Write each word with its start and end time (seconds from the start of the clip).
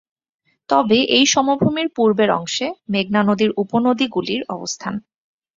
তবে 0.69 0.97
এই 1.17 1.25
সমভূমির 1.25 1.87
পুর্বের 1.95 2.29
অংশে 2.31 2.67
মেঘনা 2.93 3.21
নদীর 3.23 3.51
উপনদীগুলির 3.63 4.41
অবস্থান। 4.49 4.93